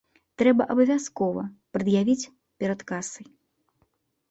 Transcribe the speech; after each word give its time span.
Трэба 0.41 0.63
абавязкова 0.73 1.43
прад'явіць 1.77 2.31
перад 2.65 2.79
касай. 2.95 3.31